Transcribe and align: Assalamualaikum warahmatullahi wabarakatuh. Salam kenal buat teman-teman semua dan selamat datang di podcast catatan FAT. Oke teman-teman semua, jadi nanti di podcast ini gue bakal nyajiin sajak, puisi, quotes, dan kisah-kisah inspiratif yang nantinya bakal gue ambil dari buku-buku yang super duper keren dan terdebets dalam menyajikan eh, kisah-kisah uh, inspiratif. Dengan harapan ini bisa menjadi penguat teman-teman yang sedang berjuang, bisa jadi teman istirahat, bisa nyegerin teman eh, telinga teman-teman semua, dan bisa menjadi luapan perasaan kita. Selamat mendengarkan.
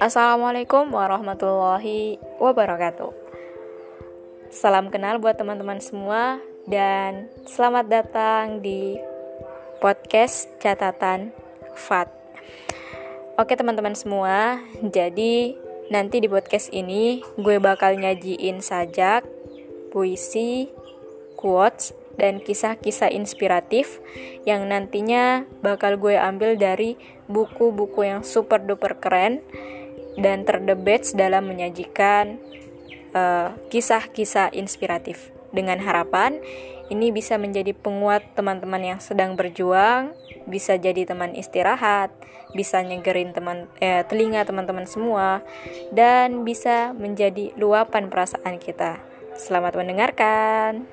Assalamualaikum 0.00 0.96
warahmatullahi 0.96 2.16
wabarakatuh. 2.40 3.12
Salam 4.48 4.88
kenal 4.88 5.20
buat 5.20 5.36
teman-teman 5.36 5.76
semua 5.76 6.40
dan 6.64 7.28
selamat 7.44 7.84
datang 7.84 8.64
di 8.64 8.96
podcast 9.76 10.48
catatan 10.56 11.36
FAT. 11.76 12.08
Oke 13.36 13.52
teman-teman 13.60 13.92
semua, 13.92 14.64
jadi 14.80 15.52
nanti 15.92 16.24
di 16.24 16.32
podcast 16.32 16.72
ini 16.72 17.20
gue 17.36 17.60
bakal 17.60 18.00
nyajiin 18.00 18.64
sajak, 18.64 19.28
puisi, 19.92 20.72
quotes, 21.36 21.92
dan 22.16 22.40
kisah-kisah 22.40 23.12
inspiratif 23.12 24.00
yang 24.48 24.64
nantinya 24.64 25.44
bakal 25.60 26.00
gue 26.00 26.16
ambil 26.16 26.56
dari 26.56 26.96
buku-buku 27.28 28.08
yang 28.08 28.24
super 28.24 28.64
duper 28.64 28.96
keren 28.96 29.44
dan 30.18 30.42
terdebets 30.42 31.14
dalam 31.14 31.46
menyajikan 31.46 32.40
eh, 33.14 33.48
kisah-kisah 33.70 34.50
uh, 34.50 34.56
inspiratif. 34.56 35.30
Dengan 35.50 35.82
harapan 35.82 36.38
ini 36.90 37.14
bisa 37.14 37.38
menjadi 37.38 37.70
penguat 37.74 38.22
teman-teman 38.34 38.82
yang 38.82 39.00
sedang 39.02 39.38
berjuang, 39.38 40.14
bisa 40.46 40.74
jadi 40.74 41.06
teman 41.06 41.34
istirahat, 41.38 42.10
bisa 42.54 42.82
nyegerin 42.82 43.30
teman 43.30 43.70
eh, 43.78 44.02
telinga 44.06 44.42
teman-teman 44.42 44.86
semua, 44.90 45.42
dan 45.94 46.42
bisa 46.42 46.90
menjadi 46.94 47.54
luapan 47.54 48.10
perasaan 48.10 48.58
kita. 48.58 48.98
Selamat 49.38 49.78
mendengarkan. 49.78 50.86